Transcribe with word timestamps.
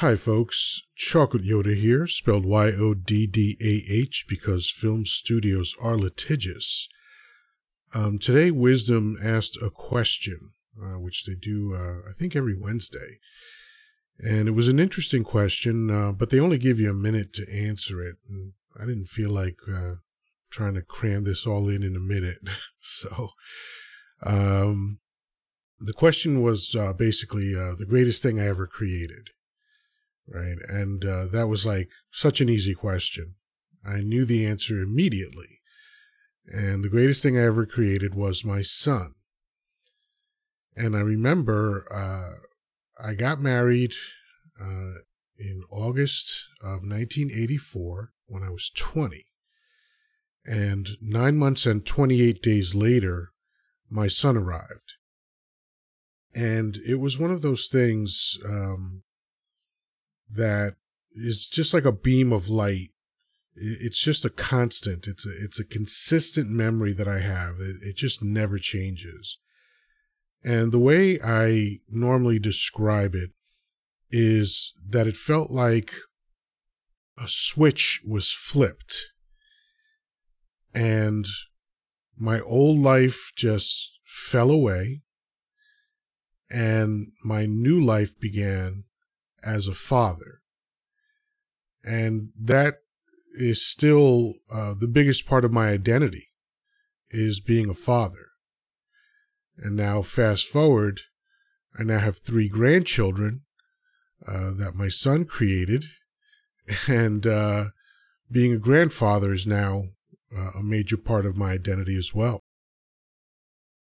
Hi, 0.00 0.14
folks. 0.14 0.82
Chocolate 0.94 1.44
Yoddah 1.44 1.74
here, 1.74 2.06
spelled 2.06 2.44
Y 2.44 2.66
O 2.78 2.92
D 2.92 3.26
D 3.26 3.56
A 3.62 3.90
H, 3.90 4.26
because 4.28 4.70
film 4.70 5.06
studios 5.06 5.74
are 5.80 5.96
litigious. 5.96 6.90
Um, 7.94 8.18
today, 8.18 8.50
Wisdom 8.50 9.16
asked 9.24 9.56
a 9.62 9.70
question, 9.70 10.52
uh, 10.78 11.00
which 11.00 11.24
they 11.24 11.32
do, 11.34 11.72
uh, 11.72 12.06
I 12.06 12.12
think, 12.12 12.36
every 12.36 12.54
Wednesday. 12.54 13.20
And 14.18 14.48
it 14.48 14.50
was 14.50 14.68
an 14.68 14.78
interesting 14.78 15.24
question, 15.24 15.90
uh, 15.90 16.12
but 16.12 16.28
they 16.28 16.40
only 16.40 16.58
give 16.58 16.78
you 16.78 16.90
a 16.90 16.94
minute 16.94 17.32
to 17.32 17.50
answer 17.50 18.02
it. 18.02 18.16
And 18.28 18.52
I 18.78 18.84
didn't 18.84 19.08
feel 19.08 19.30
like 19.30 19.56
uh, 19.66 19.94
trying 20.50 20.74
to 20.74 20.82
cram 20.82 21.24
this 21.24 21.46
all 21.46 21.70
in 21.70 21.82
in 21.82 21.96
a 21.96 22.00
minute. 22.00 22.40
so, 22.80 23.30
um, 24.22 24.98
the 25.80 25.94
question 25.94 26.42
was 26.42 26.74
uh, 26.78 26.92
basically 26.92 27.54
uh, 27.54 27.72
the 27.78 27.86
greatest 27.88 28.22
thing 28.22 28.38
I 28.38 28.46
ever 28.46 28.66
created 28.66 29.30
right? 30.28 30.58
And 30.68 31.04
uh, 31.04 31.26
that 31.32 31.48
was 31.48 31.66
like 31.66 31.88
such 32.10 32.40
an 32.40 32.48
easy 32.48 32.74
question. 32.74 33.34
I 33.84 34.00
knew 34.00 34.24
the 34.24 34.46
answer 34.46 34.80
immediately. 34.80 35.60
And 36.48 36.84
the 36.84 36.88
greatest 36.88 37.22
thing 37.22 37.38
I 37.38 37.42
ever 37.42 37.66
created 37.66 38.14
was 38.14 38.44
my 38.44 38.62
son. 38.62 39.14
And 40.76 40.96
I 40.96 41.00
remember 41.00 41.86
uh, 41.92 42.46
I 43.02 43.14
got 43.14 43.40
married 43.40 43.92
uh, 44.60 45.00
in 45.38 45.62
August 45.70 46.48
of 46.62 46.82
1984 46.82 48.12
when 48.26 48.42
I 48.42 48.50
was 48.50 48.70
20. 48.70 49.24
And 50.44 50.88
nine 51.00 51.36
months 51.36 51.66
and 51.66 51.84
28 51.84 52.42
days 52.42 52.74
later, 52.74 53.30
my 53.90 54.06
son 54.06 54.36
arrived. 54.36 54.94
And 56.34 56.76
it 56.86 57.00
was 57.00 57.18
one 57.18 57.30
of 57.30 57.42
those 57.42 57.68
things 57.68 58.38
um, 58.44 59.02
that 60.30 60.74
is 61.12 61.48
just 61.48 61.72
like 61.72 61.84
a 61.84 61.92
beam 61.92 62.32
of 62.32 62.48
light. 62.48 62.90
It's 63.54 64.02
just 64.02 64.24
a 64.24 64.30
constant. 64.30 65.06
It's 65.06 65.26
a, 65.26 65.30
it's 65.42 65.58
a 65.58 65.64
consistent 65.64 66.50
memory 66.50 66.92
that 66.92 67.08
I 67.08 67.20
have. 67.20 67.54
It, 67.58 67.88
it 67.88 67.96
just 67.96 68.22
never 68.22 68.58
changes. 68.58 69.38
And 70.44 70.72
the 70.72 70.78
way 70.78 71.18
I 71.24 71.78
normally 71.88 72.38
describe 72.38 73.14
it 73.14 73.30
is 74.10 74.74
that 74.88 75.06
it 75.06 75.16
felt 75.16 75.50
like 75.50 75.92
a 77.18 77.26
switch 77.26 78.02
was 78.06 78.30
flipped 78.30 79.12
and 80.74 81.24
my 82.18 82.40
old 82.40 82.78
life 82.78 83.32
just 83.34 83.98
fell 84.04 84.50
away 84.50 85.02
and 86.50 87.08
my 87.24 87.46
new 87.46 87.82
life 87.82 88.18
began 88.20 88.84
as 89.46 89.68
a 89.68 89.74
father. 89.74 90.40
And 91.84 92.30
that 92.38 92.74
is 93.38 93.64
still 93.64 94.34
uh, 94.52 94.74
the 94.78 94.88
biggest 94.88 95.28
part 95.28 95.44
of 95.44 95.52
my 95.52 95.68
identity 95.68 96.24
is 97.10 97.40
being 97.40 97.70
a 97.70 97.74
father. 97.74 98.30
And 99.58 99.76
now 99.76 100.02
fast 100.02 100.46
forward, 100.46 101.00
I 101.78 101.84
now 101.84 101.98
have 101.98 102.18
three 102.18 102.48
grandchildren 102.48 103.42
uh, 104.26 104.50
that 104.58 104.72
my 104.74 104.88
son 104.88 105.24
created. 105.24 105.84
And 106.88 107.24
uh, 107.28 107.66
being 108.28 108.52
a 108.52 108.58
grandfather 108.58 109.32
is 109.32 109.46
now 109.46 109.82
uh, 110.36 110.50
a 110.58 110.62
major 110.64 110.96
part 110.96 111.24
of 111.24 111.36
my 111.36 111.52
identity 111.52 111.96
as 111.96 112.12
well. 112.12 112.42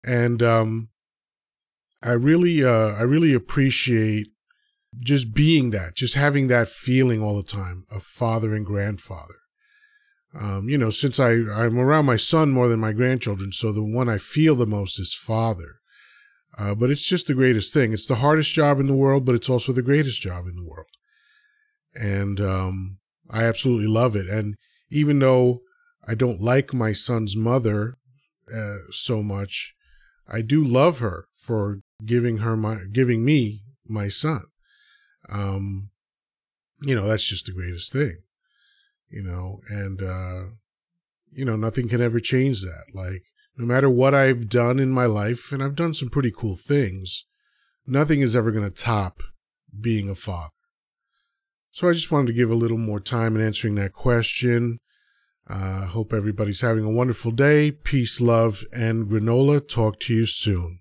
And 0.03 0.43
um, 0.43 0.89
I 2.03 2.11
really, 2.11 2.65
uh, 2.65 2.95
I 2.99 3.03
really 3.03 3.33
appreciate 3.33 4.27
just 4.99 5.33
being 5.33 5.71
that, 5.71 5.95
just 5.95 6.15
having 6.15 6.47
that 6.47 6.67
feeling 6.67 7.21
all 7.21 7.37
the 7.37 7.43
time 7.43 7.85
of 7.91 8.03
father 8.03 8.53
and 8.53 8.65
grandfather. 8.65 9.35
Um, 10.33 10.67
you 10.67 10.77
know, 10.77 10.89
since 10.89 11.19
I, 11.19 11.31
I'm 11.31 11.79
around 11.79 12.05
my 12.05 12.17
son 12.17 12.51
more 12.51 12.67
than 12.67 12.79
my 12.79 12.91
grandchildren, 12.91 13.51
so 13.51 13.71
the 13.71 13.83
one 13.83 14.09
I 14.09 14.17
feel 14.17 14.55
the 14.55 14.65
most 14.65 14.99
is 14.99 15.13
father. 15.13 15.79
Uh, 16.57 16.75
but 16.75 16.89
it's 16.89 17.07
just 17.07 17.27
the 17.27 17.33
greatest 17.33 17.73
thing. 17.73 17.93
It's 17.93 18.07
the 18.07 18.15
hardest 18.15 18.53
job 18.53 18.79
in 18.79 18.87
the 18.87 18.95
world, 18.95 19.25
but 19.25 19.35
it's 19.35 19.49
also 19.49 19.71
the 19.73 19.81
greatest 19.81 20.21
job 20.21 20.45
in 20.45 20.55
the 20.55 20.65
world. 20.65 20.87
And 21.93 22.39
um, 22.39 22.99
I 23.29 23.43
absolutely 23.43 23.87
love 23.87 24.15
it. 24.15 24.27
And 24.27 24.55
even 24.89 25.19
though 25.19 25.59
I 26.07 26.15
don't 26.15 26.41
like 26.41 26.73
my 26.73 26.91
son's 26.91 27.35
mother 27.35 27.95
uh, 28.53 28.77
so 28.91 29.21
much, 29.21 29.73
I 30.27 30.41
do 30.41 30.63
love 30.63 30.99
her 30.99 31.25
for 31.31 31.79
giving 32.05 32.39
her 32.39 32.57
my 32.57 32.79
giving 32.91 33.23
me 33.23 33.61
my 33.87 34.07
son. 34.07 34.41
Um, 35.29 35.89
you 36.81 36.95
know, 36.95 37.07
that's 37.07 37.27
just 37.27 37.45
the 37.45 37.53
greatest 37.53 37.91
thing, 37.91 38.17
you 39.09 39.23
know, 39.23 39.59
and, 39.69 40.01
uh, 40.01 40.51
you 41.31 41.45
know, 41.45 41.55
nothing 41.55 41.87
can 41.87 42.01
ever 42.01 42.19
change 42.19 42.61
that. 42.61 42.85
Like, 42.93 43.23
no 43.57 43.65
matter 43.65 43.89
what 43.89 44.13
I've 44.13 44.49
done 44.49 44.79
in 44.79 44.91
my 44.91 45.05
life, 45.05 45.51
and 45.51 45.63
I've 45.63 45.75
done 45.75 45.93
some 45.93 46.09
pretty 46.09 46.31
cool 46.31 46.55
things, 46.55 47.25
nothing 47.87 48.21
is 48.21 48.35
ever 48.35 48.51
going 48.51 48.67
to 48.67 48.73
top 48.73 49.23
being 49.79 50.09
a 50.09 50.15
father. 50.15 50.51
So 51.71 51.89
I 51.89 51.93
just 51.93 52.11
wanted 52.11 52.27
to 52.27 52.33
give 52.33 52.49
a 52.49 52.55
little 52.55 52.77
more 52.77 52.99
time 52.99 53.35
in 53.35 53.41
answering 53.41 53.75
that 53.75 53.93
question. 53.93 54.79
Uh, 55.47 55.85
hope 55.87 56.13
everybody's 56.13 56.61
having 56.61 56.85
a 56.85 56.89
wonderful 56.89 57.31
day. 57.31 57.71
Peace, 57.71 58.19
love, 58.19 58.63
and 58.73 59.07
granola. 59.07 59.65
Talk 59.67 59.99
to 60.01 60.13
you 60.13 60.25
soon. 60.25 60.73